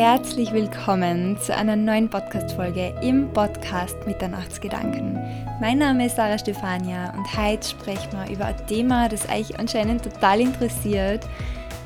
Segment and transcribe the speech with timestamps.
[0.00, 5.18] herzlich willkommen zu einer neuen Podcast-Folge im Podcast Mitternachtsgedanken.
[5.60, 10.02] Mein Name ist Sarah Stefania und heute sprechen wir über ein Thema, das euch anscheinend
[10.02, 11.28] total interessiert.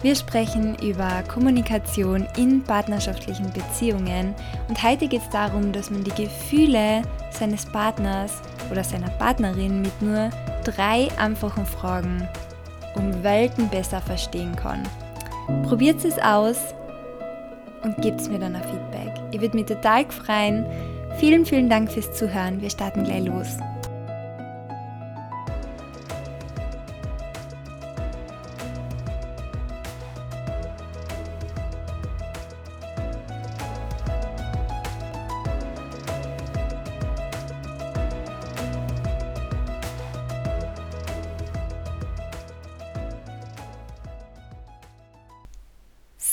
[0.03, 4.33] Wir sprechen über Kommunikation in partnerschaftlichen Beziehungen
[4.69, 10.03] und heute geht es darum, dass man die Gefühle seines Partners oder seiner Partnerin mit
[10.03, 10.31] nur
[10.63, 12.29] drei einfachen Fragen
[12.95, 14.85] um Welten besser verstehen kann.
[15.65, 16.77] Probiert es aus
[17.85, 19.13] und gebt mir dann ein Feedback.
[19.31, 20.67] Ich würde mich total freuen.
[21.19, 22.61] Vielen, vielen Dank fürs Zuhören.
[22.61, 23.59] Wir starten gleich los.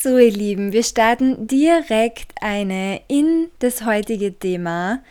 [0.04, 5.04] So, ihr Lieben, wir starten direkt eine in das heutige Thema.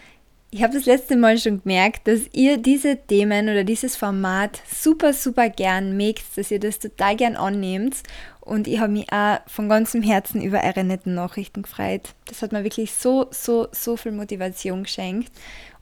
[0.51, 5.13] Ich habe das letzte Mal schon gemerkt, dass ihr diese Themen oder dieses Format super,
[5.13, 8.03] super gern mögt, dass ihr das total gern annehmt.
[8.41, 12.17] Und ich habe mich auch von ganzem Herzen über eure netten Nachrichten gefreut.
[12.25, 15.31] Das hat mir wirklich so, so, so viel Motivation geschenkt.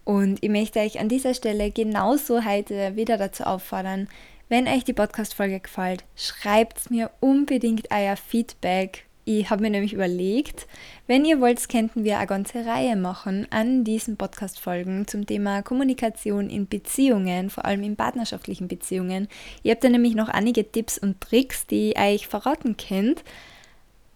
[0.05, 4.07] Und ich möchte euch an dieser Stelle genauso heute wieder dazu auffordern,
[4.49, 9.05] wenn euch die Podcast-Folge gefällt, schreibt mir unbedingt euer Feedback.
[9.27, 10.67] Ich habe mir nämlich überlegt,
[11.07, 16.49] wenn ihr wollt, könnten wir eine ganze Reihe machen an diesen Podcast-Folgen zum Thema Kommunikation
[16.49, 19.29] in Beziehungen, vor allem in partnerschaftlichen Beziehungen.
[19.63, 23.23] Ihr habt da nämlich noch einige Tipps und Tricks, die ihr euch verraten könnt.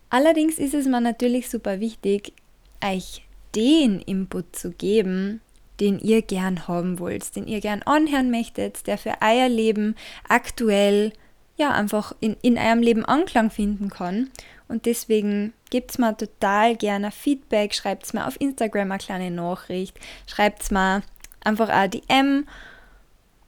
[0.08, 2.32] Allerdings ist es mir natürlich super wichtig,
[2.82, 3.22] euch
[3.54, 5.42] den Input zu geben,
[5.82, 9.96] den ihr gern haben wollt, den ihr gern anhören möchtet, der für euer Leben
[10.28, 11.12] aktuell
[11.56, 14.30] ja einfach in, in eurem Leben Anklang finden kann.
[14.68, 19.98] Und deswegen gebt mir total gerne Feedback, schreibt mir auf Instagram eine kleine Nachricht,
[20.28, 21.02] schreibt mir
[21.40, 22.46] einfach eine DM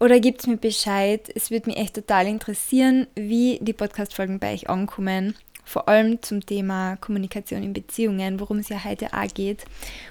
[0.00, 1.30] oder gebt mir Bescheid.
[1.36, 6.44] Es würde mich echt total interessieren, wie die Podcast-Folgen bei euch ankommen vor allem zum
[6.44, 9.64] Thema Kommunikation in Beziehungen, worum es ja heute auch geht.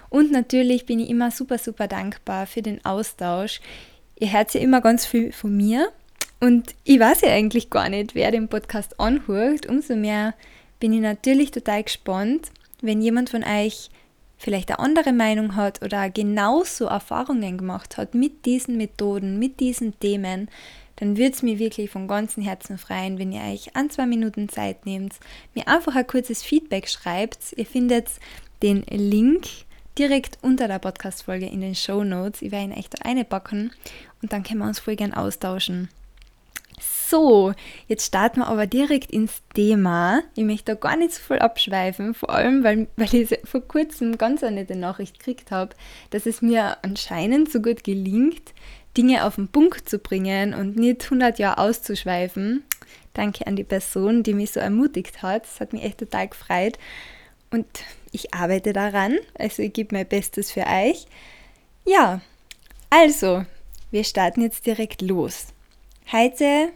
[0.09, 3.61] Und natürlich bin ich immer super, super dankbar für den Austausch.
[4.19, 5.89] Ihr hört ja immer ganz viel von mir
[6.39, 9.65] und ich weiß ja eigentlich gar nicht, wer den Podcast anhört.
[9.65, 10.33] Umso mehr
[10.79, 13.89] bin ich natürlich total gespannt, wenn jemand von euch
[14.37, 19.97] vielleicht eine andere Meinung hat oder genauso Erfahrungen gemacht hat mit diesen Methoden, mit diesen
[19.99, 20.49] Themen,
[20.97, 24.49] dann würde es mir wirklich von ganzem Herzen freuen, wenn ihr euch ein, zwei Minuten
[24.49, 25.13] Zeit nehmt,
[25.53, 27.53] mir einfach ein kurzes Feedback schreibt.
[27.55, 28.07] Ihr findet
[28.61, 29.47] den Link
[29.97, 32.41] direkt unter der Podcast-Folge in den Show Notes.
[32.41, 33.71] Ich werde ihn echt da einpacken
[34.21, 35.89] und dann können wir uns voll gern austauschen.
[37.09, 37.53] So,
[37.87, 40.21] jetzt starten wir aber direkt ins Thema.
[40.35, 44.17] Ich möchte da gar nicht so voll abschweifen, vor allem, weil, weil ich vor kurzem
[44.17, 45.75] ganz eine nette Nachricht gekriegt habe,
[46.11, 48.53] dass es mir anscheinend so gut gelingt,
[48.95, 52.63] Dinge auf den Punkt zu bringen und nicht 100 Jahre auszuschweifen.
[53.13, 55.43] Danke an die Person, die mich so ermutigt hat.
[55.43, 56.77] Das hat mich echt total gefreut.
[57.51, 57.67] Und
[58.11, 59.17] ich arbeite daran.
[59.37, 61.05] Also ich gebe mein Bestes für euch.
[61.85, 62.21] Ja,
[62.89, 63.45] also,
[63.91, 65.47] wir starten jetzt direkt los.
[66.11, 66.69] Heute,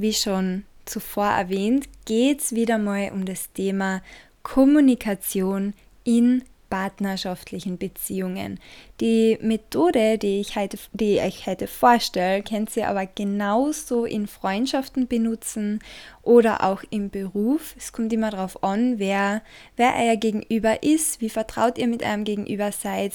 [0.00, 4.02] wie schon zuvor erwähnt, geht es wieder mal um das Thema
[4.42, 5.74] Kommunikation
[6.04, 8.58] in partnerschaftlichen Beziehungen.
[9.00, 15.08] Die Methode, die ich, heute, die ich heute vorstelle, könnt ihr aber genauso in Freundschaften
[15.08, 15.80] benutzen
[16.22, 17.74] oder auch im Beruf.
[17.76, 19.42] Es kommt immer darauf an, wer,
[19.76, 23.12] wer euer Gegenüber ist, wie vertraut ihr mit eurem Gegenüber seid.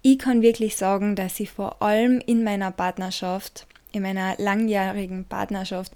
[0.00, 5.92] Ich kann wirklich sagen, dass ich vor allem in meiner Partnerschaft, in meiner langjährigen Partnerschaft,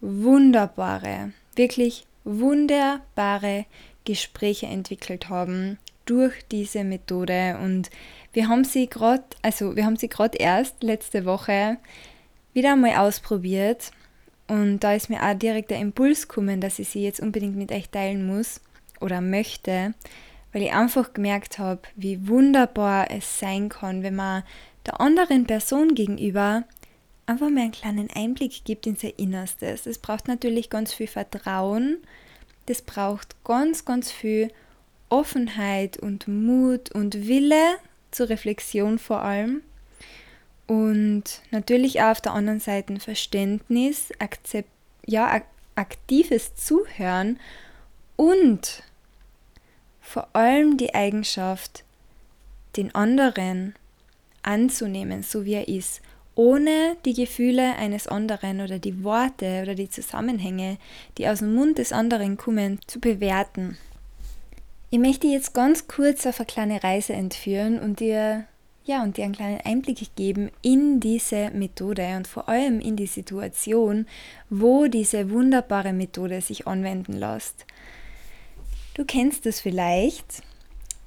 [0.00, 3.64] wunderbare, wirklich wunderbare
[4.04, 7.58] Gespräche entwickelt haben, durch diese Methode.
[7.62, 7.90] Und
[8.32, 11.76] wir haben sie gerade, also wir haben sie gerade erst letzte Woche
[12.54, 13.92] wieder einmal ausprobiert.
[14.48, 17.70] Und da ist mir auch direkt der Impuls gekommen, dass ich sie jetzt unbedingt mit
[17.70, 18.62] euch teilen muss
[19.00, 19.94] oder möchte,
[20.52, 24.42] weil ich einfach gemerkt habe, wie wunderbar es sein kann, wenn man
[24.86, 26.64] der anderen Person gegenüber
[27.28, 29.86] einfach mal einen kleinen Einblick gibt ins Innerstes.
[29.86, 31.98] Es braucht natürlich ganz viel Vertrauen,
[32.66, 34.50] das braucht ganz, ganz viel
[35.10, 37.76] Offenheit und Mut und Wille
[38.10, 39.62] zur Reflexion vor allem.
[40.66, 44.70] Und natürlich auch auf der anderen Seite Verständnis, Akzept,
[45.06, 45.40] ja,
[45.74, 47.38] aktives Zuhören
[48.16, 48.82] und
[50.00, 51.84] vor allem die Eigenschaft,
[52.76, 53.74] den anderen
[54.42, 56.02] anzunehmen, so wie er ist,
[56.38, 60.78] ohne die Gefühle eines anderen oder die Worte oder die Zusammenhänge,
[61.18, 63.76] die aus dem Mund des anderen kommen, zu bewerten.
[64.90, 68.44] Ich möchte jetzt ganz kurz auf eine kleine Reise entführen und dir
[68.84, 73.06] ja, und dir einen kleinen Einblick geben in diese Methode und vor allem in die
[73.06, 74.06] Situation,
[74.48, 77.66] wo diese wunderbare Methode sich anwenden lässt.
[78.94, 80.42] Du kennst es vielleicht.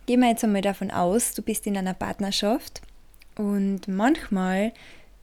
[0.07, 2.81] Gehen wir jetzt einmal davon aus, du bist in einer Partnerschaft
[3.35, 4.73] und manchmal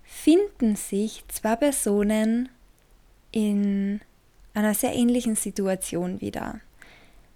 [0.09, 2.49] finden sich zwei Personen
[3.31, 4.01] in
[4.55, 6.61] einer sehr ähnlichen Situation wieder.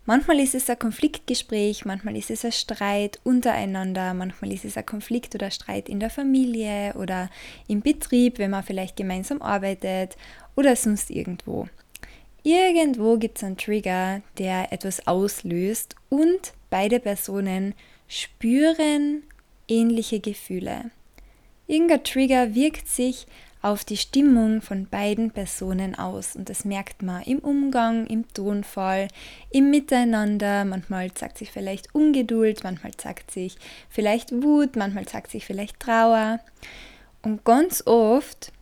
[0.06, 4.86] Manchmal ist es ein Konfliktgespräch, manchmal ist es ein Streit untereinander, manchmal ist es ein
[4.86, 7.30] Konflikt oder Streit in der Familie oder
[7.68, 10.16] im Betrieb, wenn man vielleicht gemeinsam arbeitet
[10.56, 11.68] oder sonst irgendwo.
[12.42, 17.74] Irgendwo gibt es einen Trigger, der etwas auslöst und beide Personen
[18.08, 19.22] spüren
[19.68, 20.90] ähnliche Gefühle.
[21.66, 23.26] Irgendein Trigger wirkt sich
[23.62, 26.34] auf die Stimmung von beiden Personen aus.
[26.34, 29.06] Und das merkt man im Umgang, im Tonfall,
[29.50, 30.64] im Miteinander.
[30.64, 33.56] Manchmal zeigt sich vielleicht Ungeduld, manchmal zeigt sich
[33.88, 36.40] vielleicht Wut, manchmal zeigt sich vielleicht Trauer.
[37.22, 38.52] Und ganz oft,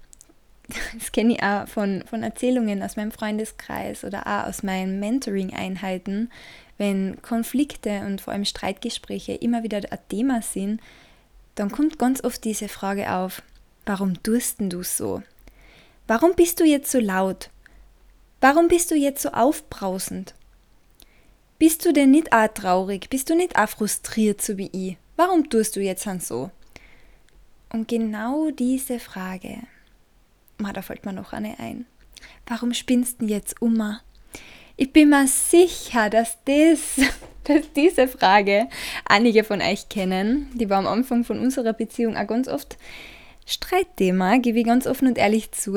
[0.99, 6.31] das kenne ich auch von, von Erzählungen aus meinem Freundeskreis oder auch aus meinen Mentoring-Einheiten,
[6.77, 10.81] wenn Konflikte und vor allem Streitgespräche immer wieder ein Thema sind,
[11.61, 13.43] dann kommt ganz oft diese Frage auf,
[13.87, 15.23] Warum tust du so?
[16.07, 17.51] Warum bist du jetzt so laut?
[18.41, 20.35] Warum bist du jetzt so aufbrausend?
[21.59, 23.11] Bist du denn nicht auch traurig?
[23.11, 24.97] Bist du nicht auch frustriert, so wie ich?
[25.17, 26.51] Warum tust du jetzt dann so?
[27.73, 29.59] Und genau diese Frage,
[30.63, 31.87] ah, da fällt mir noch eine ein.
[32.47, 33.99] Warum spinnst du jetzt um?
[34.81, 36.97] Ich bin mir sicher, dass, das,
[37.45, 38.67] dass diese Frage
[39.05, 40.49] einige von euch kennen.
[40.55, 42.79] Die war am Anfang von unserer Beziehung auch ganz oft
[43.45, 45.77] Streitthema, gebe ich ganz offen und ehrlich zu.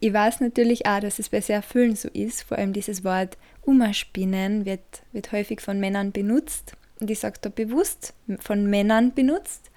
[0.00, 2.42] Ich weiß natürlich auch, dass es bei sehr vielen so ist.
[2.42, 6.74] Vor allem dieses Wort Ummerspinnen wird, wird häufig von Männern benutzt.
[7.00, 9.70] Und ich sage da bewusst von Männern benutzt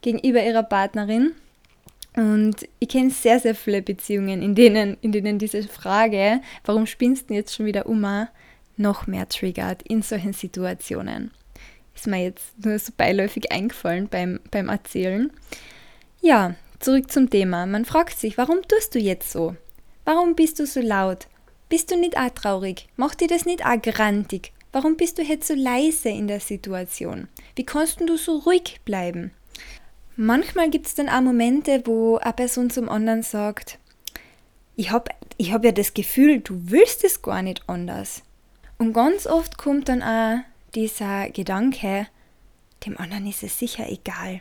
[0.00, 1.36] gegenüber ihrer Partnerin.
[2.16, 7.30] Und ich kenne sehr, sehr viele Beziehungen, in denen, in denen diese Frage, warum spinnst
[7.30, 8.04] du jetzt schon wieder um,
[8.76, 11.32] noch mehr triggert in solchen Situationen.
[11.94, 15.30] Ist mir jetzt nur so beiläufig eingefallen beim, beim Erzählen.
[16.20, 17.66] Ja, Zurück zum Thema.
[17.66, 19.56] Man fragt sich, warum tust du jetzt so?
[20.04, 21.26] Warum bist du so laut?
[21.68, 22.86] Bist du nicht auch traurig?
[22.96, 24.52] Macht dir das nicht auch grantig?
[24.70, 27.26] Warum bist du jetzt so leise in der Situation?
[27.56, 29.32] Wie kannst du so ruhig bleiben?
[30.20, 33.78] Manchmal gibt es dann auch Momente, wo eine Person zum anderen sagt,
[34.76, 38.22] ich habe ich hab ja das Gefühl, du willst es gar nicht anders.
[38.78, 40.40] Und ganz oft kommt dann auch
[40.74, 42.08] dieser Gedanke,
[42.84, 44.40] dem anderen ist es sicher egal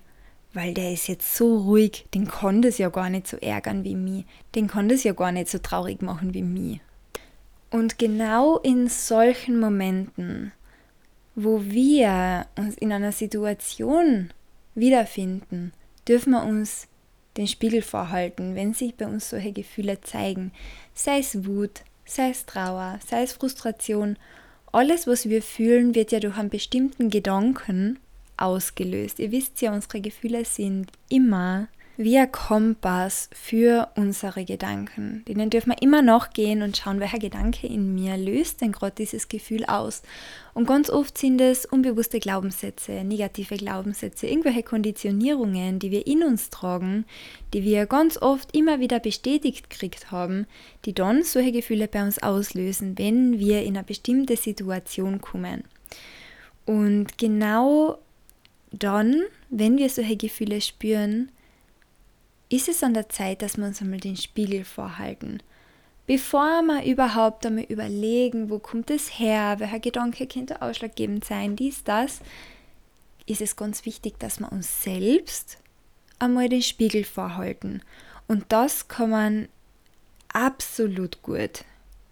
[0.57, 3.95] weil der ist jetzt so ruhig, den konnte es ja gar nicht so ärgern wie
[3.95, 4.25] mich,
[4.56, 6.80] den konnte es ja gar nicht so traurig machen wie mich.
[7.69, 10.51] Und genau in solchen Momenten,
[11.35, 14.31] wo wir uns in einer Situation
[14.77, 15.74] wiederfinden,
[16.07, 16.88] dürfen wir uns
[17.35, 20.51] den Spiegel vorhalten, wenn sich bei uns solche Gefühle zeigen,
[20.94, 24.18] sei es Wut, sei es Trauer, sei es Frustration,
[24.71, 28.00] alles, was wir fühlen, wird ja durch einen bestimmten Gedanken
[28.38, 29.19] ausgelöst.
[29.19, 35.25] Ihr wisst ja, unsere Gefühle sind immer wie ein Kompass für unsere Gedanken.
[35.27, 39.30] Denen dürfen wir immer nachgehen und schauen, welcher Gedanke in mir löst denn gerade dieses
[39.30, 40.04] Gefühl aus.
[40.54, 46.51] Und ganz oft sind es unbewusste Glaubenssätze, negative Glaubenssätze, irgendwelche Konditionierungen, die wir in uns
[46.51, 47.06] tragen,
[47.54, 50.45] die wir ganz oft immer wieder bestätigt gekriegt haben,
[50.85, 55.63] die dann solche Gefühle bei uns auslösen, wenn wir in eine bestimmte Situation kommen.
[56.66, 57.97] Und genau
[58.71, 61.31] dann, wenn wir solche Gefühle spüren,
[62.49, 65.42] ist es an der Zeit, dass wir uns einmal den Spiegel vorhalten.
[66.06, 71.83] Bevor wir überhaupt einmal überlegen, wo kommt es her, welcher Gedanke könnte ausschlaggebend sein, dies,
[71.83, 72.21] das,
[73.25, 75.57] ist es ganz wichtig, dass wir uns selbst
[76.18, 77.81] einmal den Spiegel vorhalten.
[78.27, 79.47] Und das kann man
[80.30, 81.66] absolut gut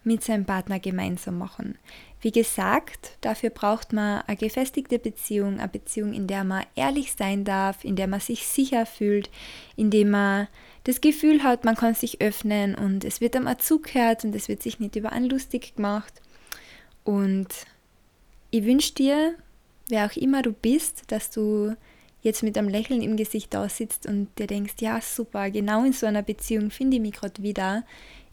[0.04, 1.78] mit seinem Partner gemeinsam machen.
[2.26, 7.44] Wie gesagt, dafür braucht man eine gefestigte Beziehung, eine Beziehung, in der man ehrlich sein
[7.44, 9.30] darf, in der man sich sicher fühlt,
[9.76, 10.48] in der man
[10.86, 14.64] das Gefühl hat, man kann sich öffnen und es wird einem zugehört und es wird
[14.64, 16.20] sich nicht über einen lustig gemacht.
[17.04, 17.50] Und
[18.50, 19.36] ich wünsche dir,
[19.90, 21.76] wer auch immer du bist, dass du
[22.26, 25.94] jetzt mit einem Lächeln im Gesicht da sitzt und dir denkst, ja super, genau in
[25.94, 27.84] so einer Beziehung finde ich mich gerade wieder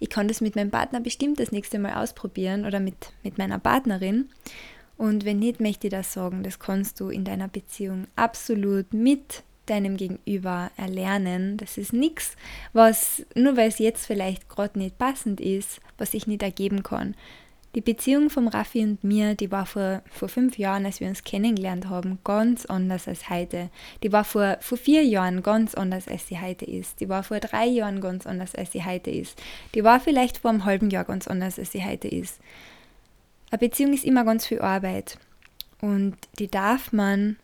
[0.02, 3.60] ich kann das mit meinem Partner bestimmt das nächste Mal ausprobieren oder mit, mit meiner
[3.60, 4.30] Partnerin.
[4.96, 9.44] Und wenn nicht, möchte ich das sagen, das kannst du in deiner Beziehung absolut mit
[9.66, 11.56] deinem Gegenüber erlernen.
[11.56, 12.34] Das ist nichts,
[12.72, 17.14] was, nur weil es jetzt vielleicht gerade nicht passend ist, was sich nicht ergeben kann.
[17.74, 21.24] Die Beziehung von Raffi und mir, die war vor, vor fünf Jahren, als wir uns
[21.24, 23.70] kennengelernt haben, ganz anders als heute.
[24.02, 27.00] Die war vor, vor vier Jahren ganz anders, als sie heute ist.
[27.00, 29.40] Die war vor drei Jahren ganz anders, als sie heute ist.
[29.74, 32.40] Die war vielleicht vor einem halben Jahr ganz anders, als sie heute ist.
[33.50, 35.18] Eine Beziehung ist immer ganz viel Arbeit.
[35.80, 37.36] Und die darf man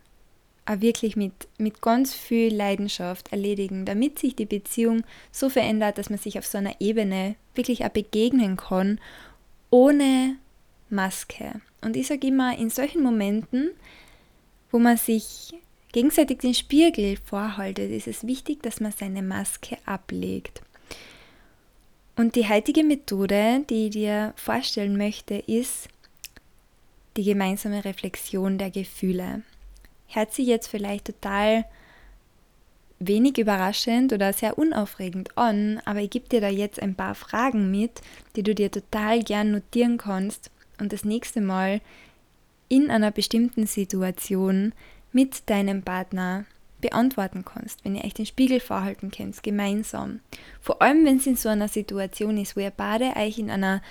[0.66, 6.10] auch wirklich mit, mit ganz viel Leidenschaft erledigen, damit sich die Beziehung so verändert, dass
[6.10, 9.00] man sich auf so einer Ebene wirklich auch begegnen kann
[9.70, 10.36] ohne
[10.90, 11.60] Maske.
[11.80, 13.70] Und ich sage immer, in solchen Momenten,
[14.70, 15.54] wo man sich
[15.92, 20.62] gegenseitig den Spiegel vorhaltet, ist es wichtig, dass man seine Maske ablegt.
[22.16, 25.88] Und die heutige Methode, die ich dir vorstellen möchte, ist
[27.16, 29.42] die gemeinsame Reflexion der Gefühle.
[30.08, 31.64] Hört sich jetzt vielleicht total
[33.00, 37.70] wenig überraschend oder sehr unaufregend an, aber ich gebe dir da jetzt ein paar Fragen
[37.70, 38.00] mit,
[38.36, 40.50] die du dir total gern notieren kannst
[40.80, 41.80] und das nächste Mal
[42.68, 44.72] in einer bestimmten Situation
[45.12, 46.44] mit deinem Partner
[46.80, 50.20] beantworten kannst, wenn ihr euch den Spiegel vorhalten könnt, gemeinsam.
[50.60, 53.82] Vor allem, wenn es in so einer Situation ist, wo ihr beide euch in einer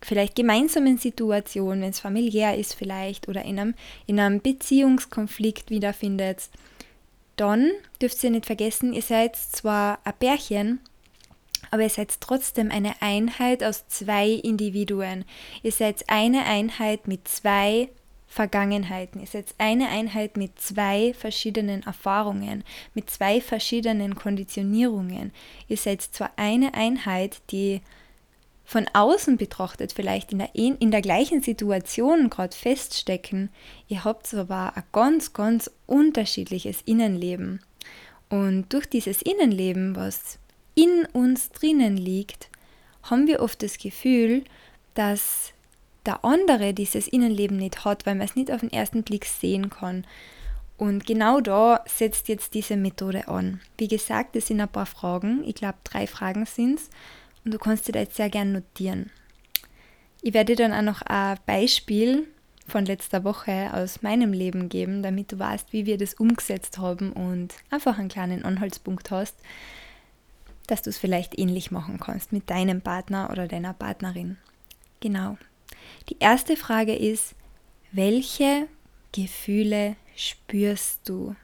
[0.00, 3.74] vielleicht gemeinsamen Situation, wenn es familiär ist vielleicht oder in einem,
[4.06, 6.48] in einem Beziehungskonflikt wiederfindet,
[7.36, 10.80] dann dürft ihr nicht vergessen, ihr seid zwar ein Pärchen,
[11.70, 15.24] aber ihr seid trotzdem eine Einheit aus zwei Individuen.
[15.62, 17.88] Ihr seid eine Einheit mit zwei
[18.28, 19.20] Vergangenheiten.
[19.20, 22.64] Ihr seid eine Einheit mit zwei verschiedenen Erfahrungen,
[22.94, 25.32] mit zwei verschiedenen Konditionierungen.
[25.68, 27.80] Ihr seid zwar eine Einheit, die
[28.66, 33.48] von außen betrachtet vielleicht in der, in der gleichen Situation gerade feststecken,
[33.86, 37.60] ihr habt aber ein ganz, ganz unterschiedliches Innenleben.
[38.28, 40.40] Und durch dieses Innenleben, was
[40.74, 42.48] in uns drinnen liegt,
[43.04, 44.42] haben wir oft das Gefühl,
[44.94, 45.52] dass
[46.04, 49.70] der andere dieses Innenleben nicht hat, weil man es nicht auf den ersten Blick sehen
[49.70, 50.04] kann.
[50.76, 53.60] Und genau da setzt jetzt diese Methode an.
[53.78, 55.44] Wie gesagt, es sind ein paar Fragen.
[55.46, 56.90] Ich glaube, drei Fragen sind es
[57.46, 59.10] und du kannst dir da jetzt sehr gern notieren.
[60.20, 62.26] Ich werde dir dann auch noch ein Beispiel
[62.66, 67.12] von letzter Woche aus meinem Leben geben, damit du weißt, wie wir das umgesetzt haben
[67.12, 69.36] und einfach einen kleinen Anhaltspunkt hast,
[70.66, 74.36] dass du es vielleicht ähnlich machen kannst mit deinem Partner oder deiner Partnerin.
[74.98, 75.38] Genau.
[76.08, 77.36] Die erste Frage ist,
[77.92, 78.66] welche
[79.12, 81.36] Gefühle spürst du?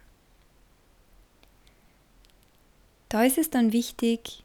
[3.08, 4.41] Da ist es dann wichtig,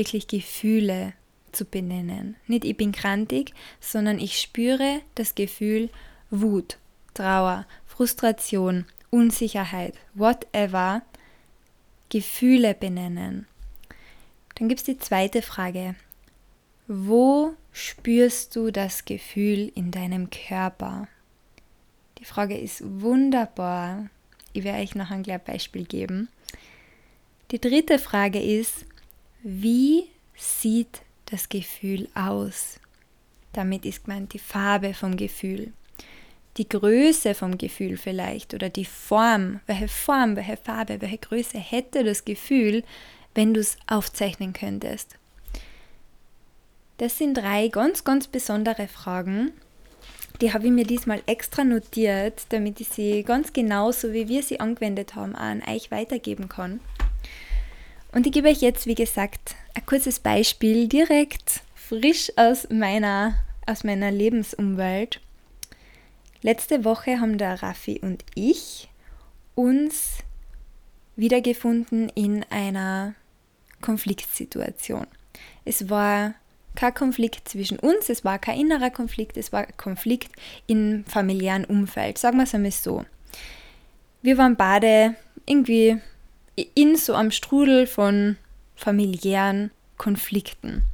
[0.00, 1.12] wirklich Gefühle
[1.52, 2.36] zu benennen.
[2.46, 5.90] Nicht ich bin krantig, sondern ich spüre das Gefühl
[6.30, 6.78] Wut,
[7.12, 11.02] Trauer, Frustration, Unsicherheit, whatever.
[12.08, 13.46] Gefühle benennen.
[14.54, 15.94] Dann gibt es die zweite Frage.
[16.88, 21.08] Wo spürst du das Gefühl in deinem Körper?
[22.18, 24.08] Die Frage ist wunderbar.
[24.54, 26.28] Ich werde euch noch ein kleines Beispiel geben.
[27.50, 28.86] Die dritte Frage ist,
[29.42, 30.04] wie
[30.36, 32.78] sieht das Gefühl aus?
[33.52, 35.72] Damit ist gemeint die Farbe vom Gefühl,
[36.56, 39.60] die Größe vom Gefühl vielleicht oder die Form.
[39.66, 42.84] Welche Form, welche Farbe, welche Größe hätte das Gefühl,
[43.34, 45.16] wenn du es aufzeichnen könntest?
[46.98, 49.52] Das sind drei ganz, ganz besondere Fragen.
[50.42, 54.60] Die habe ich mir diesmal extra notiert, damit ich sie ganz genauso, wie wir sie
[54.60, 56.80] angewendet haben, an euch weitergeben kann.
[58.12, 63.34] Und ich gebe euch jetzt, wie gesagt, ein kurzes Beispiel direkt frisch aus meiner,
[63.66, 65.20] aus meiner Lebensumwelt.
[66.42, 68.88] Letzte Woche haben der Raffi und ich
[69.54, 70.18] uns
[71.16, 73.14] wiedergefunden in einer
[73.80, 75.06] Konfliktsituation.
[75.64, 76.34] Es war
[76.74, 80.32] kein Konflikt zwischen uns, es war kein innerer Konflikt, es war ein Konflikt
[80.66, 82.18] im familiären Umfeld.
[82.18, 83.04] Sagen wir es einmal so.
[84.22, 85.14] Wir waren beide
[85.46, 86.00] irgendwie
[86.56, 88.36] in so einem Strudel von
[88.74, 90.84] familiären Konflikten.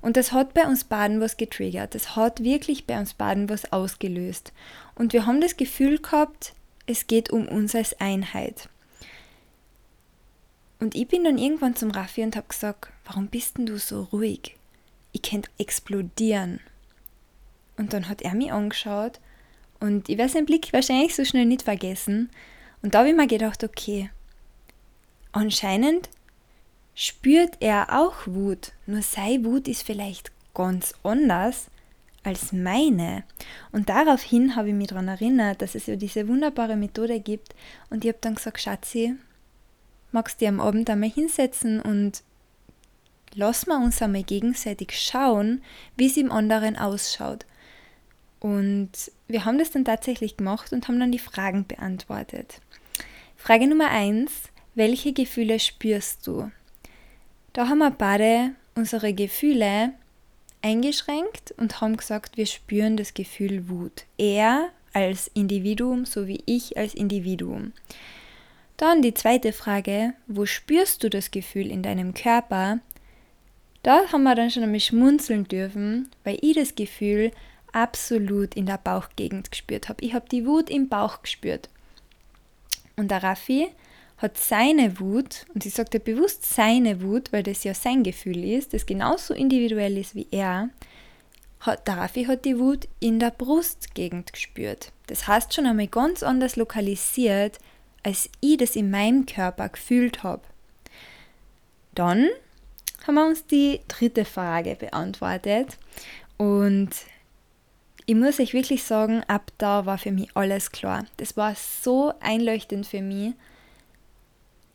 [0.00, 1.94] Und das hat bei uns Baden was getriggert.
[1.94, 4.52] Das hat wirklich bei uns Baden was ausgelöst.
[4.94, 6.54] Und wir haben das Gefühl gehabt,
[6.86, 8.68] es geht um uns als Einheit.
[10.78, 14.04] Und ich bin dann irgendwann zum Raffi und habe gesagt, warum bist denn du so
[14.12, 14.56] ruhig?
[15.12, 16.60] Ich könnte explodieren.
[17.76, 19.20] Und dann hat er mich angeschaut
[19.80, 22.30] und ich werde seinen Blick wahrscheinlich so schnell nicht vergessen.
[22.82, 24.10] Und da habe ich mir gedacht, okay,
[25.36, 26.08] Anscheinend
[26.94, 31.66] spürt er auch Wut, nur seine Wut ist vielleicht ganz anders
[32.22, 33.22] als meine.
[33.70, 37.54] Und daraufhin habe ich mich daran erinnert, dass es ja diese wunderbare Methode gibt.
[37.90, 39.14] Und ich habe dann gesagt, Schatzi,
[40.10, 42.22] magst du dir am Abend einmal hinsetzen und
[43.34, 45.62] lass mal uns einmal gegenseitig schauen,
[45.98, 47.44] wie es im anderen ausschaut.
[48.40, 48.90] Und
[49.28, 52.62] wir haben das dann tatsächlich gemacht und haben dann die Fragen beantwortet.
[53.36, 56.50] Frage Nummer eins: Welche Gefühle spürst du?
[57.54, 59.94] Da haben wir beide unsere Gefühle
[60.60, 64.04] eingeschränkt und haben gesagt, wir spüren das Gefühl Wut.
[64.18, 67.72] Er als Individuum sowie ich als Individuum.
[68.76, 72.80] Dann die zweite Frage, wo spürst du das Gefühl in deinem Körper?
[73.82, 77.30] Da haben wir dann schon einmal schmunzeln dürfen, weil ich das Gefühl
[77.72, 80.04] absolut in der Bauchgegend gespürt habe.
[80.04, 81.70] Ich habe die Wut im Bauch gespürt.
[82.96, 83.68] Und der Raffi
[84.18, 88.72] hat seine Wut, und sie sagte bewusst seine Wut, weil das ja sein Gefühl ist,
[88.72, 90.70] das genauso individuell ist wie er,
[91.60, 94.92] hat, Raffi hat die Wut in der Brustgegend gespürt.
[95.08, 97.58] Das heißt schon einmal ganz anders lokalisiert,
[98.02, 100.42] als ich das in meinem Körper gefühlt habe.
[101.94, 102.28] Dann
[103.06, 105.78] haben wir uns die dritte Frage beantwortet
[106.36, 106.90] und
[108.06, 111.04] ich muss euch wirklich sagen, ab da war für mich alles klar.
[111.16, 113.34] Das war so einleuchtend für mich,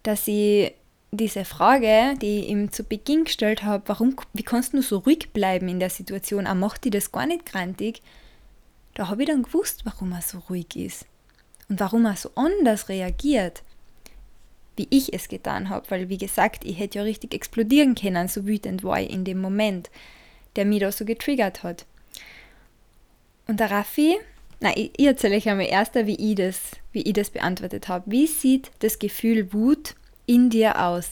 [0.04, 0.74] dass ich
[1.12, 5.32] diese Frage, die ich ihm zu Beginn gestellt habe, warum, wie kannst du so ruhig
[5.34, 8.02] bleiben in der Situation, er macht dir das gar nicht grantig,
[8.94, 11.06] da habe ich dann gewusst, warum er so ruhig ist
[11.70, 13.64] und warum er so anders reagiert,
[14.78, 18.48] wie ich es getan habe, weil wie gesagt, ich hätte ja richtig explodieren können, so
[18.48, 19.90] wütend war ich in dem Moment,
[20.56, 21.86] der mich da so getriggert hat.
[23.48, 24.18] Und der Raffi,
[24.62, 26.60] na, ich, ich erzähle euch einmal erst, wie ich das,
[26.92, 28.10] wie ich das beantwortet habe.
[28.12, 29.96] Wie sieht das Gefühl Wut
[30.26, 31.12] in dir aus?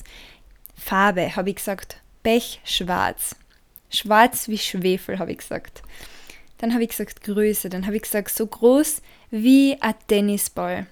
[0.75, 3.35] Farbe, habe ich gesagt, Pechschwarz.
[3.89, 5.81] Schwarz wie Schwefel, habe ich gesagt.
[6.57, 10.87] Dann habe ich gesagt Größe, dann habe ich gesagt so groß wie ein Tennisball.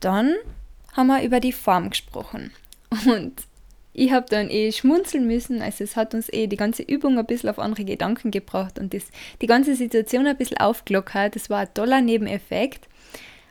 [0.00, 0.34] Dann
[0.92, 2.52] haben wir über die Form gesprochen.
[3.06, 3.34] Und
[3.94, 7.26] ich habe dann eh schmunzeln müssen, also es hat uns eh die ganze Übung ein
[7.26, 9.04] bisschen auf andere Gedanken gebracht und das,
[9.40, 11.36] die ganze Situation ein bisschen aufgelockert.
[11.36, 12.88] Das war ein toller Nebeneffekt.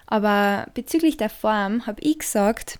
[0.05, 2.77] Aber bezüglich der Form habe ich gesagt,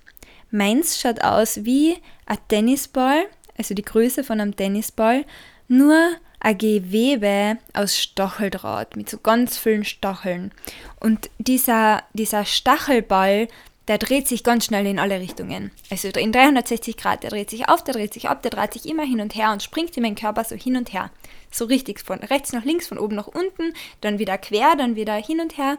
[0.52, 3.24] meins schaut aus wie ein Tennisball,
[3.58, 5.24] also die Größe von einem Tennisball,
[5.70, 5.98] nur
[6.42, 10.52] ein Gewebe aus Stacheldraht mit so ganz vielen Stacheln.
[11.00, 13.48] Und dieser, dieser Stachelball,
[13.88, 15.72] der dreht sich ganz schnell in alle Richtungen.
[15.89, 18.88] Also in 360 Grad, der dreht sich auf, der dreht sich ab, der dreht sich
[18.88, 21.12] immer hin und her und springt in meinen Körper so hin und her.
[21.52, 25.15] So richtig von rechts nach links, von oben nach unten, dann wieder quer, dann wieder
[25.15, 25.78] hin und her.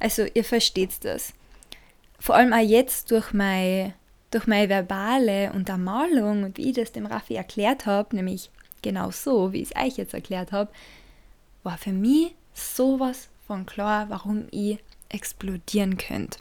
[0.00, 1.34] Also ihr versteht das.
[2.18, 3.94] Vor allem auch jetzt durch meine,
[4.30, 9.52] durch meine verbale Untermalung und wie ich das dem Raffi erklärt habe, nämlich genau so,
[9.52, 10.72] wie ich es euch jetzt erklärt habe,
[11.64, 14.78] war für mich sowas von klar, warum ich
[15.10, 16.38] explodieren könnte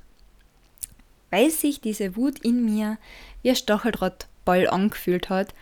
[1.32, 2.98] weil sich diese Wut in mir
[3.42, 5.56] wie ein Stacheldrahtball angefühlt hat,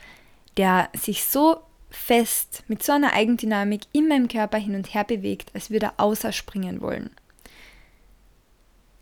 [0.58, 5.52] der sich so fest mit so einer Eigendynamik in meinem Körper hin und her bewegt,
[5.54, 7.10] als würde er außerspringen wollen.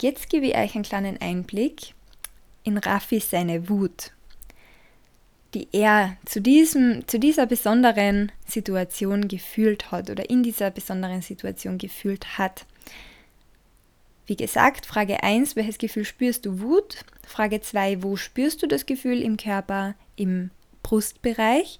[0.01, 1.93] Jetzt gebe ich euch einen kleinen Einblick
[2.63, 4.11] in Raffi seine Wut,
[5.53, 11.77] die er zu, diesem, zu dieser besonderen Situation gefühlt hat oder in dieser besonderen Situation
[11.77, 12.65] gefühlt hat.
[14.27, 17.05] Wie gesagt, Frage 1, welches Gefühl spürst du Wut?
[17.25, 20.51] Frage 2, wo spürst du das Gefühl im Körper, im
[20.83, 21.79] Brustbereich?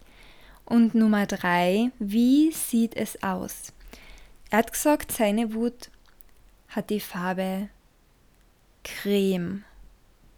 [0.64, 3.74] Und Nummer 3, wie sieht es aus?
[4.50, 5.90] Er hat gesagt, seine Wut
[6.70, 7.68] hat die Farbe
[8.86, 9.66] Creme.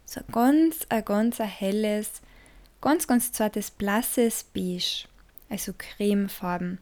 [0.04, 2.22] So ganz, ein ganz ein helles,
[2.80, 5.06] ganz, ganz zartes, blasses Beige.
[5.48, 6.78] Also Cremefarben.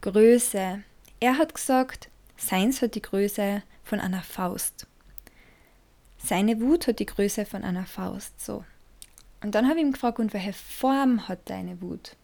[0.00, 0.82] Größe.
[1.20, 4.86] Er hat gesagt, seins hat die Größe von einer Faust.
[6.18, 8.64] Seine Wut hat die Größe von einer Faust, so.
[9.42, 12.16] Und dann habe ich ihn gefragt, und welche Form hat deine Wut?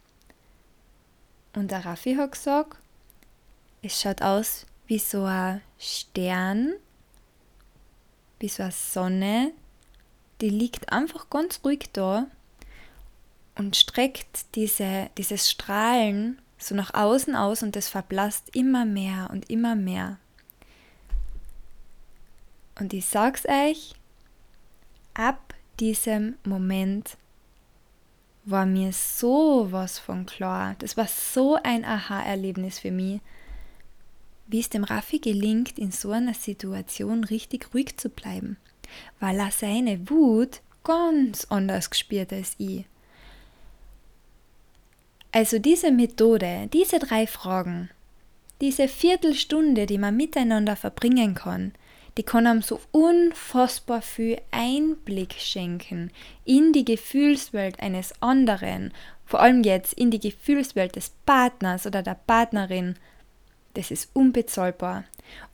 [1.54, 2.76] Und der Raffi hat gesagt,
[3.82, 6.74] es schaut aus wie so ein Stern,
[8.40, 9.52] wie so eine Sonne,
[10.40, 12.26] die liegt einfach ganz ruhig da
[13.54, 19.48] und streckt diese, dieses Strahlen so nach außen aus und das verblasst immer mehr und
[19.48, 20.18] immer mehr.
[22.78, 23.94] Und ich sag's euch,
[25.14, 27.16] ab diesem Moment
[28.44, 30.76] war mir so was von klar.
[30.78, 33.20] Das war so ein Aha-Erlebnis für mich,
[34.46, 38.58] wie es dem Raffi gelingt, in so einer Situation richtig ruhig zu bleiben,
[39.20, 42.84] weil er seine Wut ganz anders gespürt als ich.
[45.32, 47.90] Also diese Methode, diese drei Fragen,
[48.60, 51.72] diese Viertelstunde, die man miteinander verbringen kann,
[52.16, 56.10] die kann einem so unfassbar viel Einblick schenken
[56.44, 58.92] in die Gefühlswelt eines anderen,
[59.26, 62.94] vor allem jetzt in die Gefühlswelt des Partners oder der Partnerin,
[63.74, 65.04] das ist unbezahlbar.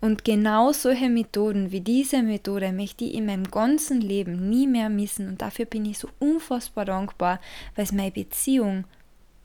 [0.00, 4.90] Und genau solche Methoden wie diese Methode möchte ich in meinem ganzen Leben nie mehr
[4.90, 5.28] missen.
[5.28, 7.40] Und dafür bin ich so unfassbar dankbar,
[7.76, 8.84] weil es meine Beziehung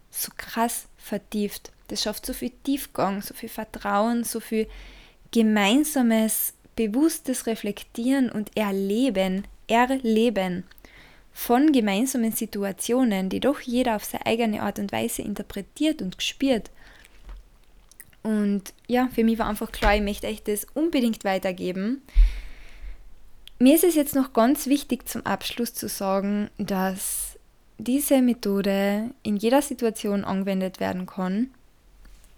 [0.09, 1.71] so krass vertieft.
[1.87, 4.67] Das schafft so viel Tiefgang, so viel Vertrauen, so viel
[5.31, 10.63] gemeinsames, bewusstes Reflektieren und Erleben, Erleben
[11.31, 16.71] von gemeinsamen Situationen, die doch jeder auf seine eigene Art und Weise interpretiert und spürt.
[18.23, 22.01] Und ja, für mich war einfach klar, ich möchte euch das unbedingt weitergeben.
[23.59, 27.37] Mir ist es jetzt noch ganz wichtig zum Abschluss zu sagen, dass
[27.77, 31.51] diese Methode in jeder Situation angewendet werden kann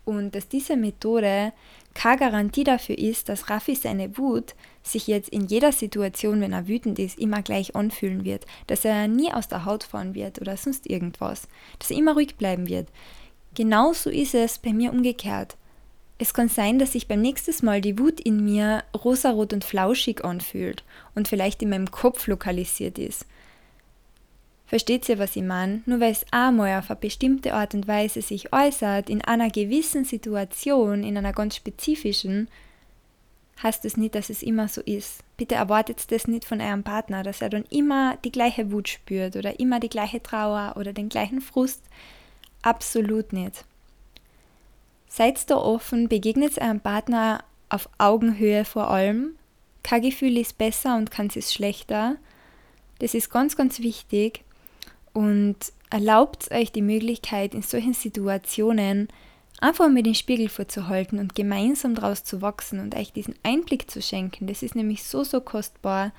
[0.06, 1.54] und dass diese Methode
[1.97, 6.67] keine Garantie dafür ist, dass Raffi seine Wut sich jetzt in jeder Situation, wenn er
[6.67, 10.55] wütend ist, immer gleich anfühlen wird, dass er nie aus der Haut fahren wird oder
[10.57, 11.47] sonst irgendwas,
[11.79, 12.88] dass er immer ruhig bleiben wird.
[13.55, 15.57] Genauso ist es bei mir umgekehrt.
[16.19, 20.23] Es kann sein, dass sich beim nächsten Mal die Wut in mir rosarot und flauschig
[20.23, 20.83] anfühlt
[21.15, 23.25] und vielleicht in meinem Kopf lokalisiert ist.
[24.67, 25.82] Versteht ihr, was ich meine?
[25.86, 30.03] Nur weil es einmal auf eine bestimmte Art und Weise sich äußert, in einer gewissen
[30.03, 32.49] Situation, in einer ganz spezifischen,
[33.63, 35.23] heißt es nicht, dass es immer so ist.
[35.38, 39.38] Bitte erwartet das nicht von eurem Partner, dass er dann immer die gleiche Wut spürt
[39.38, 41.82] oder immer die gleiche Trauer oder den gleichen Frust.
[42.62, 43.63] Absolut nicht.
[45.08, 49.36] Seid da offen, begegnet eurem Partner auf Augenhöhe vor allem.
[49.82, 52.17] Kein Gefühl ist besser und keins ist schlechter.
[52.99, 54.43] Das ist ganz, ganz wichtig.
[55.17, 55.58] Und
[55.89, 59.08] erlaubt euch die Möglichkeit, in solchen Situationen
[59.60, 63.99] einfach mit den Spiegel vorzuhalten und gemeinsam daraus zu wachsen und euch diesen Einblick zu
[63.99, 64.45] schenken.
[64.45, 66.12] Das ist nämlich so, so kostbar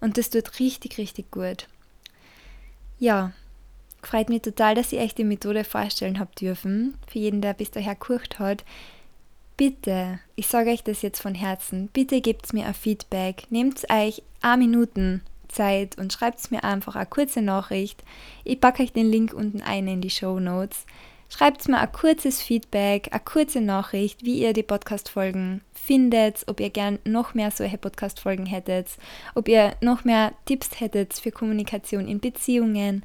[0.00, 1.68] und das tut richtig, richtig gut.
[2.98, 3.32] Ja,
[4.02, 6.94] Freut mich total, dass ich euch die Methode vorstellen habe dürfen.
[7.08, 8.64] Für jeden, der bis daher gekocht hat.
[9.58, 13.50] Bitte, ich sage euch das jetzt von Herzen, bitte gebt mir ein Feedback.
[13.50, 18.02] Nehmt euch eine Minuten Zeit und schreibt mir einfach eine kurze Nachricht.
[18.44, 20.84] Ich packe euch den Link unten ein in die Show Notes.
[21.28, 26.70] Schreibt mir ein kurzes Feedback, eine kurze Nachricht, wie ihr die Podcast-Folgen findet, ob ihr
[26.70, 28.88] gern noch mehr solche Podcast-Folgen hättet,
[29.34, 33.04] ob ihr noch mehr Tipps hättet für Kommunikation in Beziehungen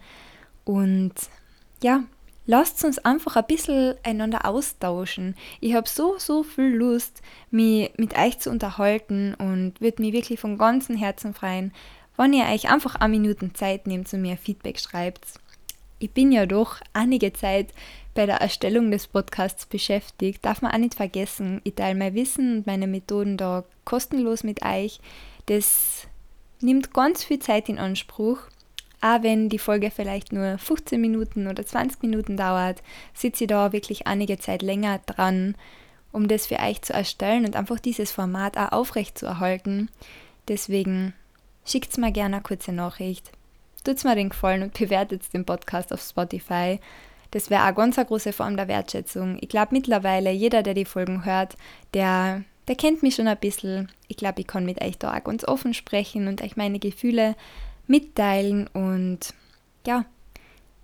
[0.66, 1.14] und
[1.82, 2.04] ja,
[2.46, 5.36] lasst uns einfach ein bisschen einander austauschen.
[5.60, 10.40] Ich habe so, so viel Lust, mich mit euch zu unterhalten und würde mich wirklich
[10.40, 11.74] von ganzem Herzen freuen,
[12.18, 15.26] wenn ihr euch einfach eine Minute Zeit nehmt und mir Feedback schreibt.
[16.00, 17.74] Ich bin ja doch einige Zeit
[18.14, 20.44] bei der Erstellung des Podcasts beschäftigt.
[20.44, 24.64] Darf man auch nicht vergessen, ich teile mein Wissen und meine Methoden da kostenlos mit
[24.66, 25.00] euch.
[25.46, 26.08] Das
[26.60, 28.40] nimmt ganz viel Zeit in Anspruch
[29.02, 32.84] auch wenn die Folge vielleicht nur 15 Minuten oder 20 Minuten dauert,
[33.16, 35.56] sitze ich da wirklich einige Zeit länger dran,
[36.12, 39.90] um das für euch zu erstellen und einfach dieses Format auch aufrecht zu erhalten.
[40.48, 41.16] Deswegen
[41.66, 43.32] schickt mir gerne eine kurze Nachricht.
[43.84, 46.80] Tut mir den Gefallen und bewertet den Podcast auf Spotify.
[47.32, 49.38] Das wäre auch ganz eine große Form der Wertschätzung.
[49.42, 51.56] Ich glaube mittlerweile, jeder, der die Folgen hört,
[51.94, 53.92] der, der kennt mich schon ein bisschen.
[54.08, 57.36] Ich glaube, ich kann mit euch da auch ganz offen sprechen und euch meine Gefühle
[57.88, 58.68] mitteilen.
[58.68, 59.34] Und
[59.88, 60.06] ja,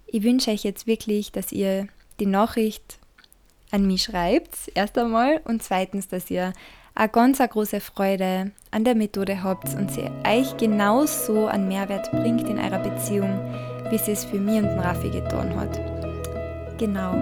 [0.07, 1.87] ich wünsche euch jetzt wirklich, dass ihr
[2.19, 2.97] die Nachricht
[3.71, 6.53] an mich schreibt, erst einmal, und zweitens, dass ihr
[6.97, 12.49] eine ganz große Freude an der Methode habt und sie euch genauso einen Mehrwert bringt
[12.49, 13.39] in eurer Beziehung,
[13.91, 15.79] wie sie es für mich und den Raffi getan hat.
[16.79, 17.13] Genau.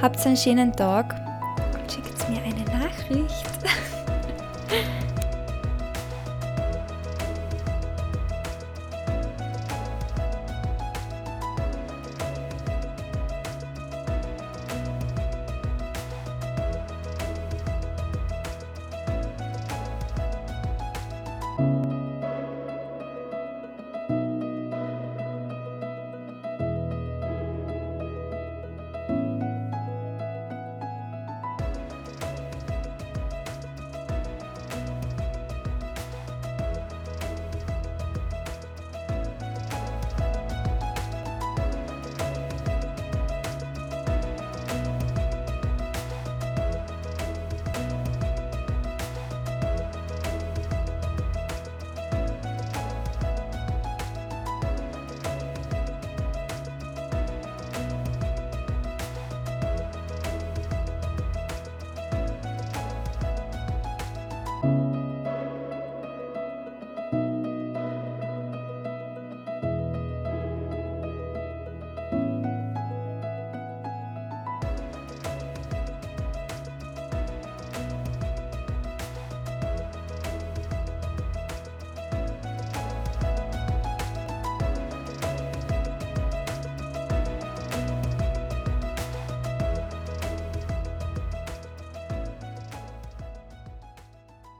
[0.00, 1.14] Habt einen schönen Tag
[1.74, 3.46] und schickt mir eine Nachricht.